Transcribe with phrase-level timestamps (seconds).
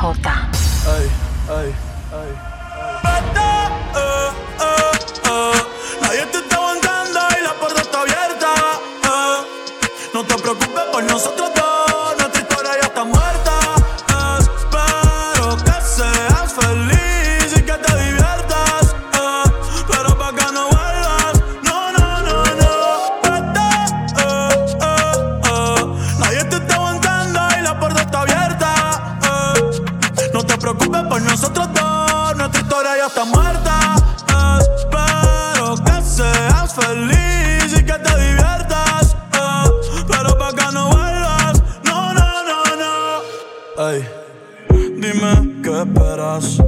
[0.00, 0.48] 好打。
[0.86, 0.92] 哎
[1.48, 1.72] 哎
[2.12, 2.57] 哎。
[36.80, 39.16] feliz y que te diviertas.
[39.32, 40.04] Eh.
[40.08, 43.88] Pero pa' que no vuelvas, no, no, no, no.
[43.88, 44.08] Ey,
[44.96, 46.58] dime qué esperas.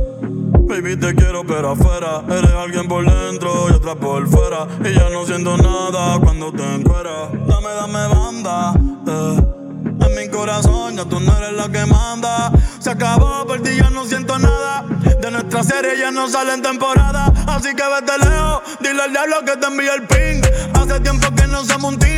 [0.71, 5.11] Baby, te quiero pero afuera Eres alguien por dentro y otra por fuera Y ya
[5.11, 8.75] no siento nada cuando te encueras Dame, dame banda
[9.09, 10.07] eh.
[10.07, 14.05] En mi corazón ya tú no eres la que manda Se acabó, por ya no
[14.05, 14.85] siento nada
[15.21, 18.60] De nuestra serie ya no salen temporada Así que vete lejos
[18.91, 20.43] dile al diablo que te envíe el ping.
[20.75, 22.10] Hace tiempo que no se monta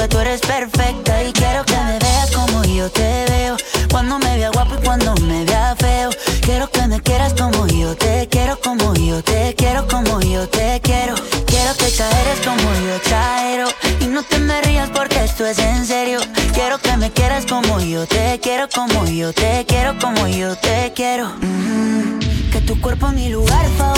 [0.00, 3.56] que tú eres perfecta y quiero que me veas como yo te veo.
[3.90, 6.10] Cuando me vea guapo y cuando me vea feo.
[6.40, 10.80] Quiero que me quieras como yo te quiero, como yo te quiero, como yo te
[10.82, 11.14] quiero.
[11.46, 13.68] Quiero que exageres como yo exagero.
[14.00, 16.20] Y no te me rías porque esto es en serio.
[16.54, 20.92] Quiero que me quieras como yo te quiero, como yo te quiero, como yo te
[20.94, 21.28] quiero.
[21.42, 22.20] Mm,
[22.50, 23.89] que tu cuerpo es mi lugar favorito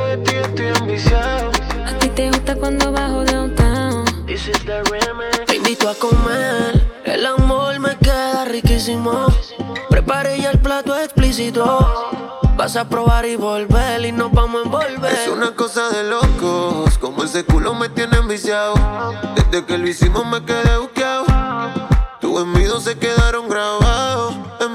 [0.00, 1.50] adicto de ti, estoy ambiciado.
[1.86, 4.04] A ti te gusta cuando bajo downtown.
[4.26, 5.46] This is the remix.
[5.46, 6.88] Te invito a comer.
[7.04, 9.26] El amor me queda riquísimo.
[9.88, 11.64] Preparé ya el plato explícito.
[12.56, 15.12] Vas a probar y volver y nos vamos a envolver.
[15.12, 18.74] Es una cosa de locos, como ese culo me tiene enviciado.
[19.34, 21.24] Desde que lo hicimos me quedé buqueado.
[22.20, 23.79] Tus envidios se quedaron grabados en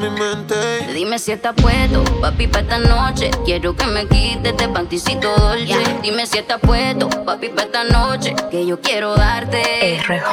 [0.09, 0.55] mi mente.
[0.93, 3.31] Dime si estás puesto, papi, para esta noche.
[3.43, 5.77] Quiero que me quites este panticito dolce.
[6.01, 8.35] Dime si estás puesto, papi, para esta noche.
[8.51, 9.99] Que yo quiero darte.
[10.07, 10.23] RJ.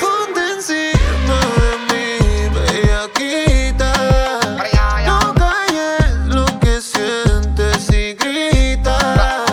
[0.00, 2.08] Ponte encima de mí,
[2.54, 3.92] bellaquita.
[5.06, 9.44] No calles lo que sientes y grita.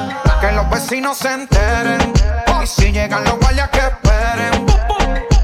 [0.41, 2.13] Que los vecinos se enteren.
[2.63, 4.65] Y si llegan los guardias que esperen.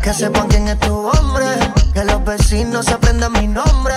[0.01, 1.45] Que sepan quién es tu hombre.
[1.93, 3.93] Que los vecinos aprendan mi nombre.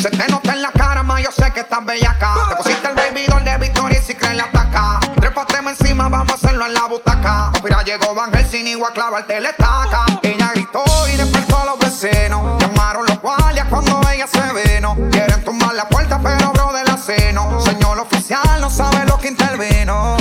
[0.00, 2.34] Se, te nota en la cara, ma, yo sé que estás bellaca.
[2.50, 5.00] Te pusiste el baby doll de Victoria y si crees la ataca.
[5.20, 7.50] Trépateme encima, vamos a hacerlo en la butaca.
[7.64, 9.50] Mira, llegó Van Helsing y a clavarte la.
[10.22, 12.62] Ella gritó y despertó a los vecinos.
[12.62, 14.96] Llamaron los guardias cuando ella se vino.
[15.10, 17.60] Quieren tumbar la puerta, pero bro de la seno.
[17.60, 20.16] Señor oficial, no sabe lo que intervino.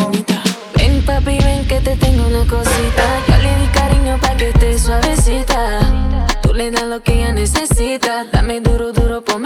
[0.75, 3.03] Ven papi, ven que te tengo una cosita.
[3.27, 5.79] Yo le di cariño pa' que esté suavecita.
[6.41, 8.25] Tú le das lo que ella necesita.
[8.31, 8.91] Dame duro,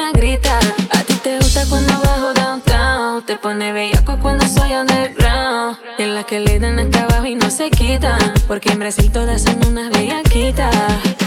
[0.03, 3.23] a ti te gusta cuando bajo downtown.
[3.25, 5.77] Te pone bellaco cuando soy underground.
[5.97, 8.33] Y en la que le dan acá abajo y no se quitan.
[8.47, 11.20] Porque en Brasil todas son unas bellaquitas.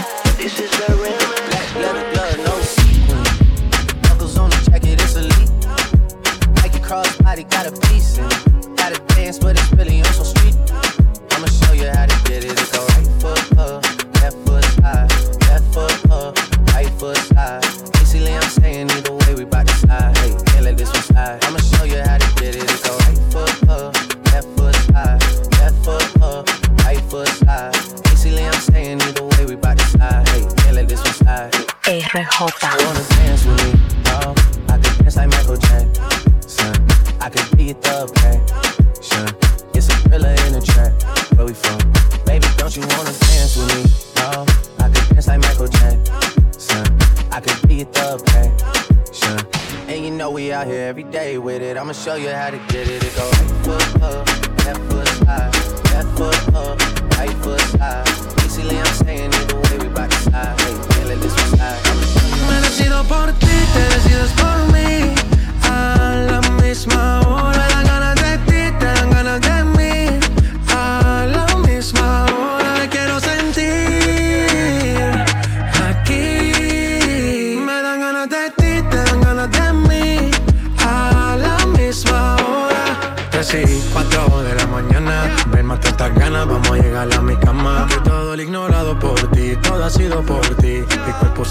[32.35, 32.85] RJ.
[32.85, 33.79] wanna dance with me?
[34.07, 34.35] Oh,
[34.67, 36.75] I could dance like Michael Jackson.
[37.21, 39.27] I could be the passion.
[39.73, 40.91] It's a thriller in the track.
[41.37, 41.79] Where we from?
[42.25, 43.83] Baby, don't you wanna dance with me?
[44.17, 44.45] Oh,
[44.79, 46.85] I could dance like Michael Jackson.
[47.31, 49.87] I the passion.
[49.87, 51.77] And you know we out here every day with it.
[51.77, 52.59] I'ma show you how to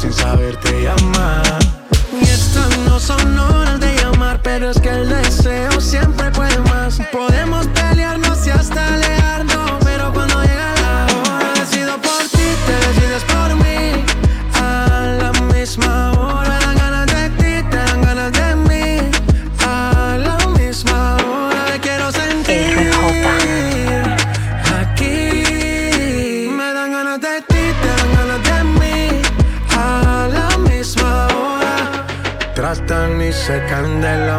[0.01, 1.43] Sin saber te llama.
[2.21, 6.99] Y estas no son horas de llamar, pero es que el deseo siempre puede más.
[7.13, 7.34] Podemos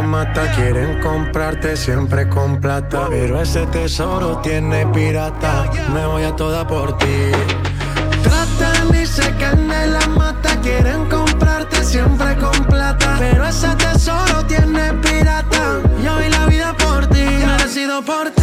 [0.06, 0.52] mata.
[0.56, 3.08] Quieren comprarte siempre con plata.
[3.10, 5.70] Pero ese tesoro tiene pirata.
[5.94, 7.32] Me voy a toda por ti.
[8.24, 10.60] Tratan y se caen de la mata.
[10.62, 13.16] Quieren comprarte siempre con plata.
[13.20, 15.82] Pero ese tesoro tiene pirata.
[16.04, 17.26] Yo vi la vida por ti.
[17.26, 18.35] Merecido por ti.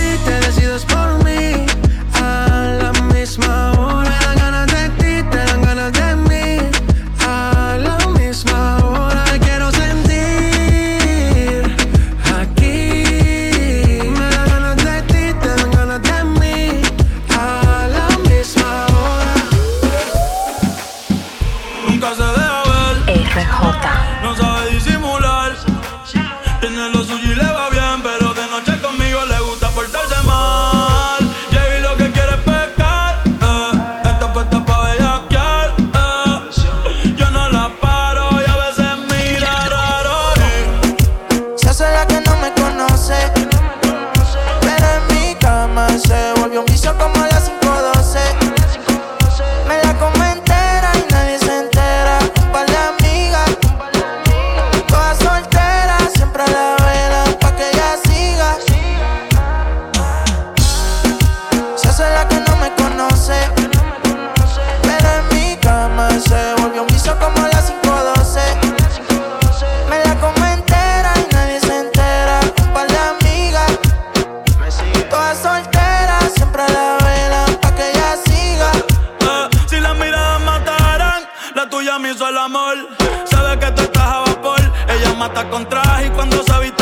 [86.04, 86.81] Y cuando se viste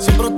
[0.00, 0.37] Siempre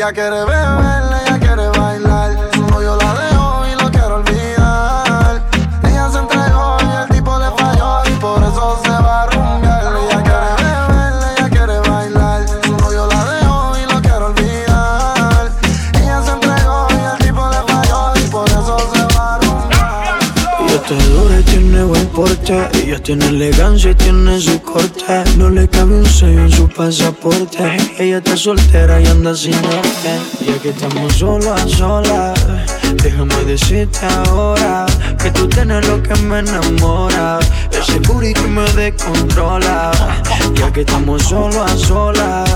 [0.00, 1.09] Ella quiere beber,
[22.50, 22.78] corte.
[22.82, 25.24] Ella tiene elegancia y tiene su corte.
[25.36, 27.76] No le cabe un sello en su pasaporte.
[27.98, 30.10] Ella está soltera y anda sin norte.
[30.46, 32.38] Ya que estamos solo a solas,
[33.02, 34.86] déjame decirte ahora
[35.22, 37.38] que tú tienes lo que me enamora.
[37.70, 39.92] Ese booty que me descontrola.
[40.54, 42.50] Ya que estamos solo a solas,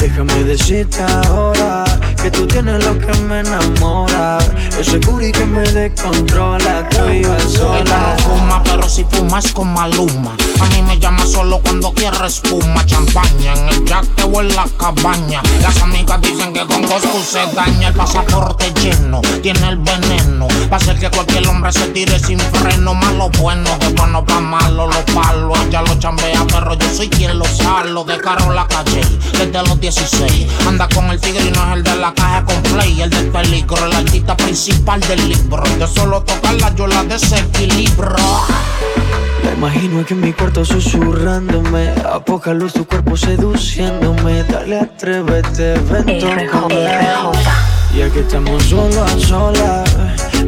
[0.00, 1.84] déjame decirte ahora
[2.22, 4.38] que tú tienes lo que me enamora.
[4.78, 10.36] Ese booty que me descontrola Estoy yo sola no fuma, pero si fumas con maluma.
[10.60, 12.84] A mí me llama solo cuando quiere espuma.
[12.86, 15.42] Champaña en el jack o en la cabaña.
[15.62, 17.88] Las amigas dicen que con Coscu se daña.
[17.88, 20.48] El pasaporte lleno, tiene el veneno.
[20.72, 22.94] Va a ser que cualquier hombre se tire sin freno.
[22.94, 25.77] Malo bueno, de bueno pa' malo, lo palo allá
[28.04, 29.00] de carro la calle
[29.32, 30.46] desde los 16.
[30.66, 33.28] Anda con el tigre y no es el de la caja con play, el del
[33.28, 35.62] peligro, el artista principal del libro.
[35.78, 38.16] De solo tocarla yo la desequilibro.
[39.56, 41.90] Imagino aquí en mi cuarto susurrándome.
[42.04, 44.44] A poca luz tu cuerpo seduciéndome.
[44.44, 46.20] Dale, atrévete, ven,
[47.96, 49.96] Ya que estamos solo a solas,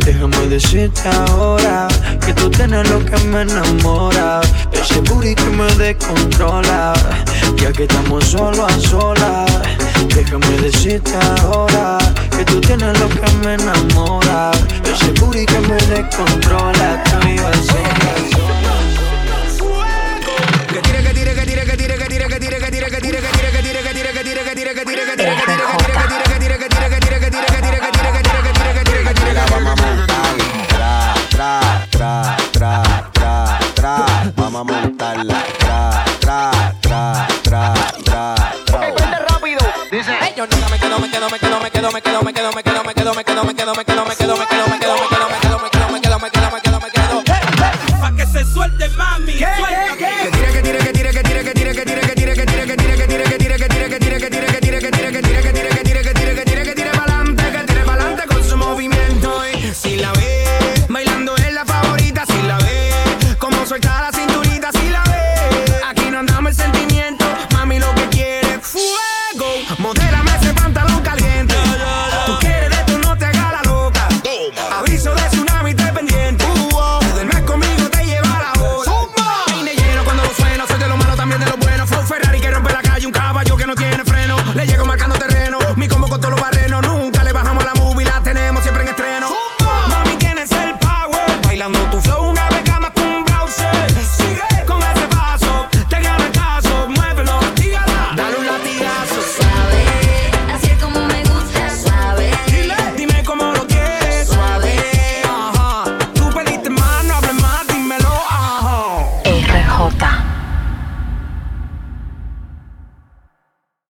[0.05, 1.89] déjame decirte ahora
[2.25, 4.41] que tú tienes lo que me enamora.
[4.73, 6.93] Ese booty que me descontrola.
[7.57, 9.51] Ya que estamos solo a solas,
[10.15, 11.99] déjame decirte ahora
[12.37, 14.51] que tú tienes lo que me enamora.
[14.85, 17.03] Ese booty que me descontrola.
[17.05, 18.60] Estoy vacío, vacío.